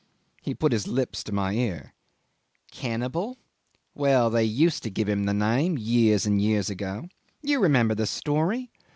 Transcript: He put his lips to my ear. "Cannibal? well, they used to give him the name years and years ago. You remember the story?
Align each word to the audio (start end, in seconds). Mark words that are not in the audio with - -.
He 0.41 0.55
put 0.55 0.71
his 0.71 0.87
lips 0.87 1.23
to 1.25 1.31
my 1.31 1.53
ear. 1.53 1.93
"Cannibal? 2.71 3.37
well, 3.93 4.31
they 4.31 4.43
used 4.45 4.81
to 4.81 4.89
give 4.89 5.07
him 5.07 5.25
the 5.25 5.31
name 5.35 5.77
years 5.77 6.25
and 6.25 6.41
years 6.41 6.71
ago. 6.71 7.07
You 7.43 7.59
remember 7.59 7.93
the 7.93 8.07
story? 8.07 8.71